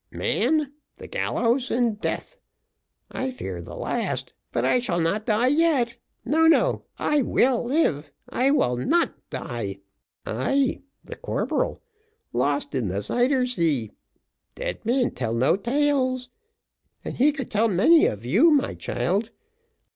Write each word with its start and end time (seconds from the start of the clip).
"Man 0.09 0.73
the 0.95 1.05
gallows, 1.05 1.69
and 1.69 1.99
death. 2.01 2.39
I 3.11 3.29
fear 3.29 3.61
the 3.61 3.75
last, 3.75 4.33
but 4.51 4.65
I 4.65 4.79
shall 4.79 4.99
not 4.99 5.27
die 5.27 5.49
yet: 5.49 5.95
no, 6.25 6.47
no, 6.47 6.85
I 6.97 7.21
will 7.21 7.63
live 7.65 8.09
I 8.27 8.49
will 8.49 8.77
not 8.77 9.13
die. 9.29 9.81
Ay, 10.25 10.81
the 11.03 11.17
corporal 11.17 11.83
lost 12.33 12.73
in 12.73 12.89
Zuyder 12.89 13.45
Zee 13.45 13.91
dead 14.55 14.83
men 14.83 15.11
tell 15.11 15.35
no 15.35 15.55
tales; 15.55 16.29
and 17.05 17.17
he 17.17 17.31
could 17.31 17.51
tell 17.51 17.67
many 17.69 18.07
of 18.07 18.25
you, 18.25 18.49
my 18.49 18.73
child. 18.73 19.29